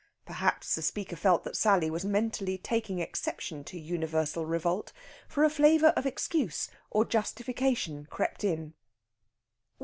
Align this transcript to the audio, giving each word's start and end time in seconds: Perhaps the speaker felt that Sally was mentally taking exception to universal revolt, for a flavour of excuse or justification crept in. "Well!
Perhaps 0.25 0.73
the 0.73 0.81
speaker 0.81 1.15
felt 1.15 1.43
that 1.43 1.55
Sally 1.55 1.87
was 1.91 2.03
mentally 2.03 2.57
taking 2.57 2.97
exception 2.97 3.63
to 3.65 3.79
universal 3.79 4.47
revolt, 4.47 4.91
for 5.27 5.43
a 5.43 5.49
flavour 5.51 5.89
of 5.89 6.07
excuse 6.07 6.69
or 6.89 7.05
justification 7.05 8.07
crept 8.09 8.43
in. 8.43 8.61
"Well! 8.73 8.73